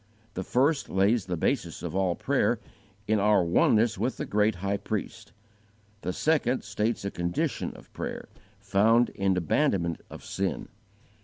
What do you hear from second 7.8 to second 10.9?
prayer, found in abandonment of sin.